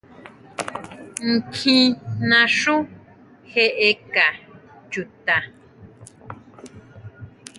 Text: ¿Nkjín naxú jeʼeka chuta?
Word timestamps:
¿Nkjín 1.33 1.89
naxú 2.29 2.75
jeʼeka 3.51 4.25
chuta? 4.91 5.37